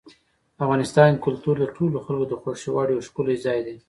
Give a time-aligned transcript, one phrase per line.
[0.63, 3.75] افغانستان کې کلتور د ټولو خلکو د خوښې وړ یو ښکلی ځای دی.